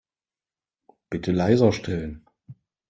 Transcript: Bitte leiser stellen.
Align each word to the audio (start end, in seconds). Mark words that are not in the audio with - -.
Bitte 1.11 1.31
leiser 1.31 1.71
stellen. 1.71 2.25